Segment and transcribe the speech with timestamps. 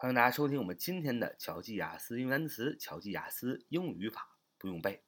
[0.00, 5.02] 欢迎大家收听我们今天的巧记雅思英语单词、巧记雅思英语语法不用背。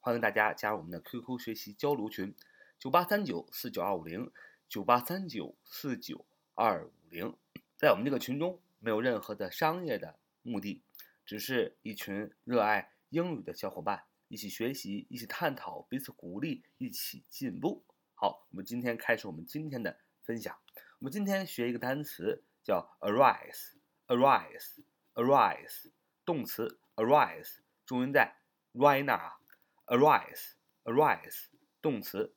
[0.00, 2.34] 欢迎大家加入我们的 QQ 学习交流群：
[2.76, 4.32] 九八三九四九二五零
[4.68, 6.26] 九八三九四九
[6.56, 7.36] 二五零。
[7.76, 10.82] 在我们这个群中，没有任何的商业的目的，
[11.24, 17.84] 只是一群热爱英语的小伙伴一起学习、一起探讨、彼此鼓励、一起进步。
[18.14, 20.58] 好，我们今天开始我们今天的分享。
[20.98, 23.81] 我们今天学一个单词叫 arise。
[24.11, 24.83] arise,
[25.13, 25.91] arise，
[26.25, 28.37] 动词 arise，重音在
[28.73, 31.45] right now。arise, arise，
[31.81, 32.35] 动词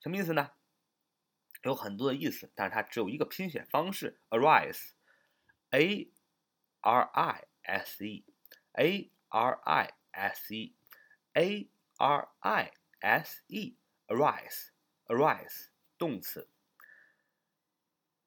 [0.00, 0.52] 什么意思呢？
[1.62, 6.12] 有很多的意思，但是它只有一个拼写方式 arise，a
[6.80, 16.50] r i s e，a r i s e，a r i s e，arise，arise，动词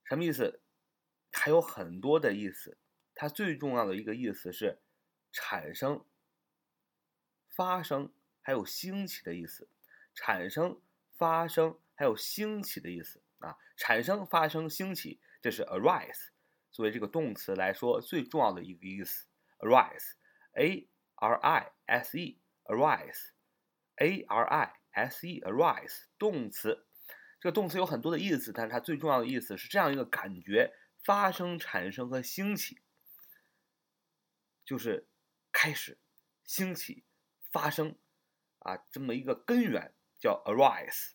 [0.06, 0.62] 什么意思？
[1.32, 2.78] 还有很多的意思。
[3.17, 4.81] 它最重要的一个意思是
[5.33, 6.05] 产生、
[7.49, 9.69] 发生，还有兴起的意思。
[10.15, 10.81] 产生、
[11.19, 13.59] 发生，还有兴起的意思啊！
[13.77, 16.29] 产生、发生、兴起，这是 arise
[16.71, 19.27] 作为这个动词来说最重要的一个意思。
[19.59, 26.87] arise，a r i s e，arise，a r i s e，arise 动词。
[27.39, 30.73] 这个动词有很多的意思，但是它最重要的意思是这样一个感觉：
[31.05, 32.81] 发生、产生和兴起。
[34.67, 35.09] 就是
[35.53, 35.99] 开始、
[36.45, 37.07] 兴起、
[37.51, 37.97] 发生
[38.59, 41.15] 啊，这么一个根源叫 arise，a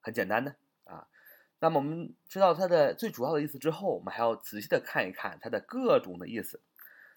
[0.00, 0.56] 很简单呢？
[0.84, 1.06] 啊，
[1.60, 6.62] 那么我们知道它的最主要的意思之后，我们还要仔细的看一看它的各种的意思。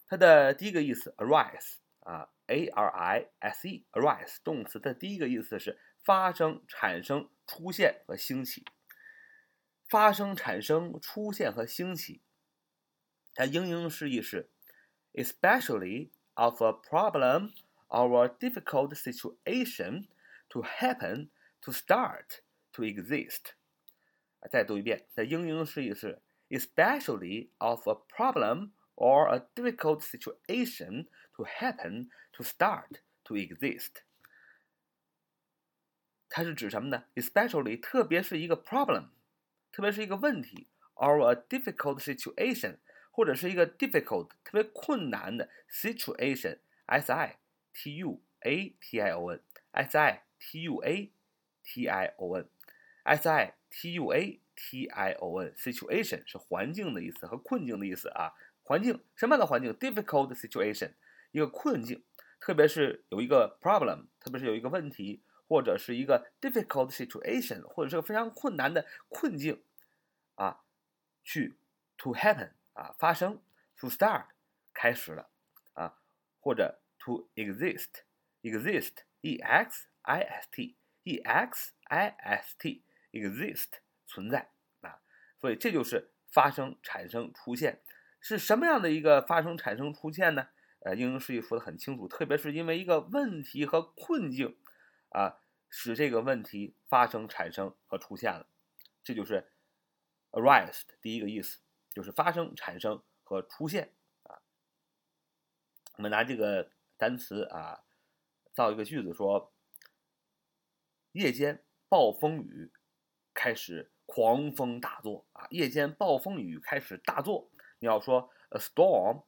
[0.08, 2.30] 它的第一个意思 arise 啊。
[2.47, 8.65] a r i s e arise 动词的第一个意思是发生、产生、出现和兴起。
[9.89, 12.21] 发生、产生、出现和兴起，
[13.35, 14.51] 它英英释义是
[15.15, 17.55] especially of a problem
[17.89, 20.09] or a difficult situation
[20.51, 21.31] to happen,
[21.63, 22.41] to start,
[22.73, 23.55] to exist。
[24.51, 34.03] 再读一遍，它英英释义是 especially of a problem or a difficult situation to happen, to start, to exist。
[36.29, 37.05] 它是指什么呢？
[37.15, 39.09] Especially，特别是一个 problem，
[39.73, 42.77] 特别是一个问题，or a difficult situation，
[43.11, 47.39] 或者是一个 difficult 特别困难的 situation，s i
[47.73, 51.13] t u a t i o n，s i t u a
[51.63, 58.33] t i o n，s i t u a t i o n，situation 是环境的意思和困境的意思啊。
[58.63, 59.73] 环境什么样的环境？
[59.75, 60.93] difficult situation，
[61.34, 62.04] 一个困境，
[62.40, 69.64] 特别是有一个 problem，特别是有一个问题，或者是一个 difficult situation，或者是个非常困难的困境，
[70.36, 70.64] 啊，
[71.24, 71.58] 去
[71.98, 73.42] to happen 啊发生
[73.76, 74.28] ，to start
[74.74, 75.32] 开始了
[75.74, 75.98] 啊，
[76.40, 84.52] 或者 to exist，exist，e x i s t，e x i s t，exist 存在
[84.82, 85.02] 啊，
[85.40, 87.82] 所以这就是发生、产生、出现。
[88.22, 90.48] 是什么样的一个发生、产生、出现呢？
[90.86, 94.58] 呃，英英释义说的很清楚，特别是因为一个问题和困境，
[95.10, 95.38] 啊，
[95.70, 98.48] 使这个问题发生、产生和出现了，
[99.02, 99.50] 这就是
[100.32, 101.62] arise 的第一个意思，
[101.94, 103.94] 就是发生、产生和出现
[104.24, 104.42] 啊。
[105.96, 107.86] 我们拿这个单词啊，
[108.54, 109.54] 造一个句子说：
[111.14, 112.74] 夜间暴风雨
[113.34, 117.50] 开始狂风大作啊，夜间暴风雨开始大作。
[117.80, 119.24] 你要说 a storm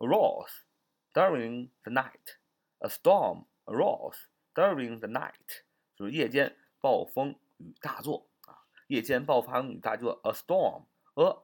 [0.00, 0.64] arose
[1.12, 2.38] during the night.
[2.80, 5.64] A storm arose during the night，
[5.96, 10.20] 就是夜间暴风雨大作啊，夜间暴风雨大作。
[10.24, 11.42] A storm，a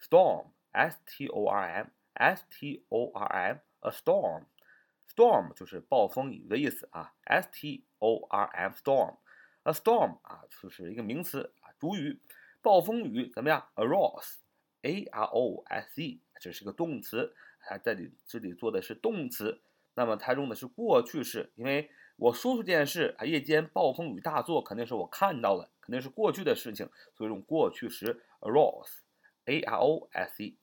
[0.00, 9.72] storm，s t o r m，s t o r m，a storm，storm 就是暴风雨的意思啊，s t o r m，storm，a
[9.72, 12.22] storm 啊就是一个名词啊，主语，
[12.62, 13.68] 暴风雨怎么样？
[13.74, 19.61] arose，a r o s e， 这是个动词，它这里这里做的是动词。
[19.95, 30.55] 那么它用的是过去式，因为我说出这件事啊，夜间暴风雨大作，肯定是我看到了，肯定是过去的事情，所以用过去时 arose，a r o s e，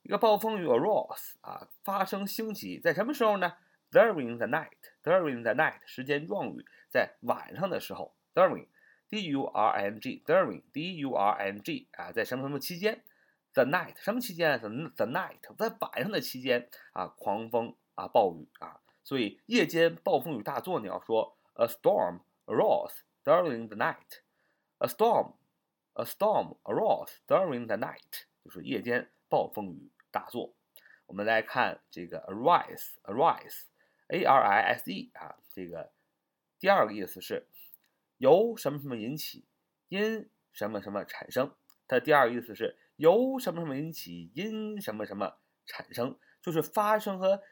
[0.00, 3.52] 一个暴风雨 arose 啊，发生兴起在什么时候呢
[3.90, 13.02] ？During the night，during the night，时间状语，在晚上的时候，during，d u r n g，during，d u r n g 啊，在什么什么期间
[13.52, 17.76] ？The night，什么期间？The the night，在晚上的期间啊，狂风。
[17.98, 24.20] 啊，暴雨啊，所以夜间暴风雨大作，你要说 a storm arose during the night。
[24.78, 25.34] a storm
[25.94, 30.54] a storm arose during the night，就是夜间暴风雨大作。
[31.06, 33.62] 我们来看这个 arise arise
[34.06, 35.90] a r i s e 啊，这个
[36.60, 37.48] 第二个意思是
[38.18, 39.44] 由什么什么引起，
[39.88, 41.52] 因什么什么产生。
[41.88, 47.42] 它第二个意思是由什么什么引起，因什么什么产生，就是发生和。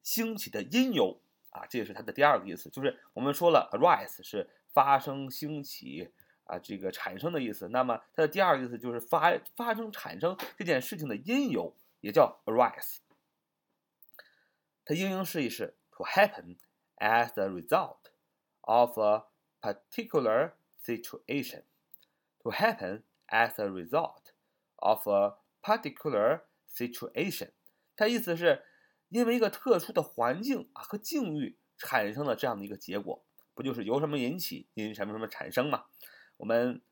[0.00, 6.10] 兴起的因由啊，这也是它的第二个意思，就是我们说了，arise 是发生、兴起
[6.44, 7.68] 啊，这个产生的意思。
[7.68, 12.98] 那么它的第二个意思就是发发生、产生这件事情的因由，也叫 arise。
[14.86, 16.56] 它应用释义是 to happen
[16.96, 18.12] as a result
[18.60, 19.26] of a
[19.60, 20.52] particular
[20.82, 21.64] situation。
[22.42, 24.32] to happen as a result
[24.78, 26.40] of a particular
[26.72, 27.50] situation。
[27.94, 28.64] 它意思是。
[29.10, 35.86] 因为一个特殊的环境啊和境遇产生了这样的一个结果，不就是由什么引起，因什么什么产生吗？
[36.36, 36.82] 我们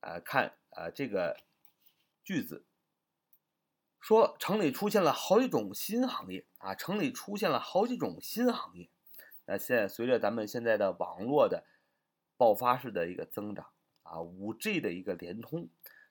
[0.00, 1.36] 呃看呃这个
[2.24, 2.64] 句子
[4.00, 8.90] 说，城里出现了好几种新行业啊，城里出现了好几种新行业。
[9.46, 11.64] 那现在随着咱们现在的网络的
[12.36, 13.68] 爆发式的一个增长
[14.02, 15.68] 啊，五 G 的一个联通，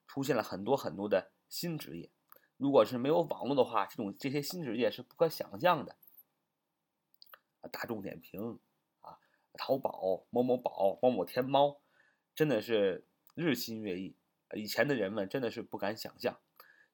[0.09, 2.09] 出现了很多很多的新职业。
[2.57, 5.95] 如果是没有网络的话，这种这些新职业是不可想象的。
[7.71, 8.57] 大众点评
[9.01, 9.19] 啊，
[9.53, 11.77] 淘宝、某某宝、某某天猫，
[12.33, 14.15] 真的是日新月异。
[14.55, 16.39] 以前的人们真的是不敢想象，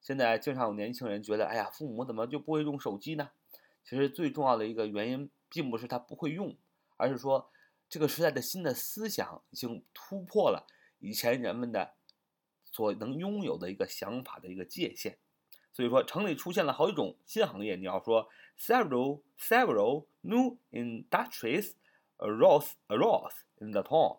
[0.01, 3.31] 现在经常有年轻人觉得，哎呀，父母怎么就不会用手机呢？
[3.85, 6.53] 其实最重要的一个原因，并不是他不会用，
[6.97, 7.49] 而是说
[7.87, 10.67] 这个时代的新的思想已经突破了
[10.99, 11.93] 以前人们的
[12.74, 15.18] 所能拥有的一个想法的一个界限。
[15.72, 17.76] 所以说，城里出现了好几种新行业。
[17.76, 21.74] 你要说，several several new industries
[22.18, 24.18] arose arose in the town.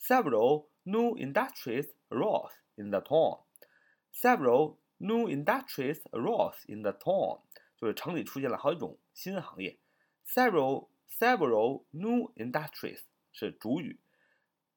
[0.00, 3.42] Several new industries arose in the town.
[4.12, 7.42] Several new industries arose in the town.
[7.76, 9.78] 就是城里出现了好几种新行业。
[10.26, 14.00] Several several new industries 是主语，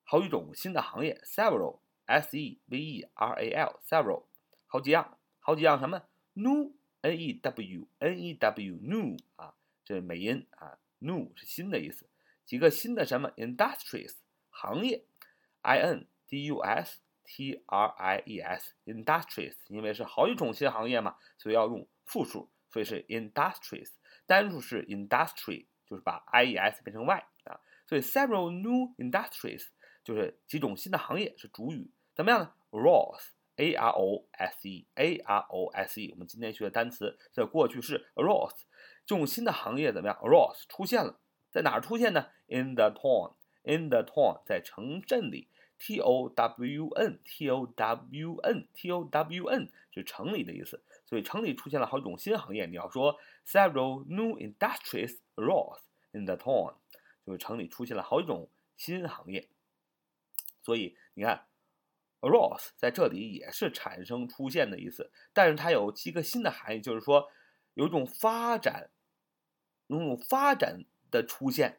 [0.04, 1.22] 好几种新的行业。
[1.26, 4.26] Several s e v e r a l several
[4.68, 5.18] 好几样。
[5.44, 6.04] 好几样什么？
[6.34, 6.72] new
[7.02, 12.08] n e w n e w new 啊，这是美音啊，new 是新的意思。
[12.46, 13.32] 几个新的什么？
[13.32, 14.14] industries
[14.52, 15.04] 行业，
[15.62, 23.94] i n d u s t r i e s industries，因为是好几种新行业嘛，所以要用复数，所以是 industries。
[24.28, 29.66] 单数是 industry，就是把 i e s 变成 y 啊，所以 several new industries
[30.07, 38.61] 就是几种新的行业是主语，怎么样呢？arose，a r o s e，a r o s e，我们今天学的单词在过去式 arose，
[39.05, 41.19] 这种新的行业怎么样？arose 出现了，
[41.51, 54.05] 在哪儿出现呢？in the town，in the town，在城镇里，t o w n，t o w n，t o w n 是城里的意思，所以城里出现了好几种新行业，你要说 several
[54.05, 55.81] new industries arose
[56.13, 56.77] in the town，
[57.27, 59.49] 就是城里出现了好几种新行业。
[60.67, 61.47] 所以你看。
[62.21, 67.31] arose 在这里也是产生、出现的意思，但是它有几个新的含义，就是说
[67.75, 68.91] 有一种发展、
[69.87, 71.79] 有种发展的出现，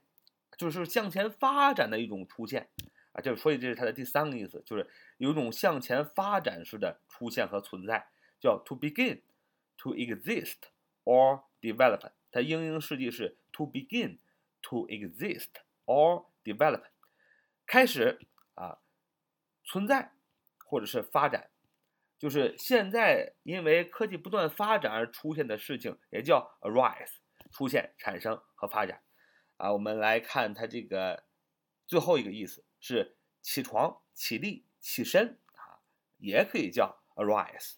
[0.55, 2.69] 就是向前发展的一种出现
[3.11, 8.07] 啊，就所以这是它的第三个意思，就是有一种向前发展式的出现和存在，
[8.39, 9.21] 叫 to begin、
[9.75, 10.57] to exist
[11.03, 12.11] or develop。
[12.31, 14.19] 它英英释义是 to begin、
[14.61, 15.49] to exist
[15.85, 16.83] or develop，
[17.65, 18.19] 开始，
[19.67, 20.13] 存在。
[20.69, 21.49] 或者是发展，
[22.19, 27.19] 就是现在因为科技不断发展而出现的事情，也叫 arise，
[27.53, 29.01] 出现、产生和发展。
[29.55, 31.23] 啊，我们来看它这个
[31.85, 35.79] 最后一个意思是起床、起立、起身啊，
[36.17, 37.75] 也可以叫 arise。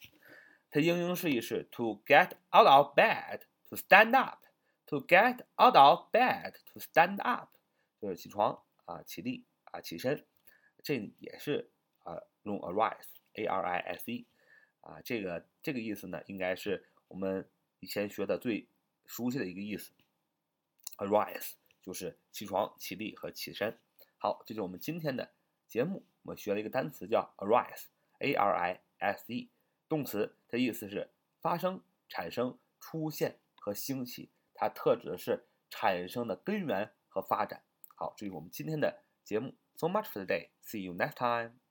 [0.72, 4.39] 它英英释义是 to get out of bed, to stand up,
[4.88, 7.50] to get out of bed, to stand up，
[8.01, 10.25] 就是起床啊，起立啊，起身。
[10.81, 11.69] 这也是，
[12.43, 14.25] 用 arise，a r i s e，
[14.81, 18.67] 啊，这个这个意思呢，应该是我们以前学的最
[19.05, 19.91] 熟悉的一个意思。
[20.98, 23.77] arise 就是起床、起立和起身。
[24.17, 25.31] 好，这就是我们今天的
[25.67, 26.05] 节目。
[26.24, 29.50] 我们学了一个单词叫 arise，a r i s e，
[29.88, 31.10] 动词的意思是
[31.41, 37.63] 发生、产生、出现和兴起，它特指的是产生的根源和发展。
[37.96, 39.55] 好，这是我们今天的节目。
[39.77, 40.50] So much for today.
[40.62, 41.69] See you next time.